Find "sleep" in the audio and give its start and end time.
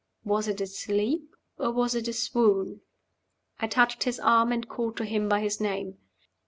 0.65-1.35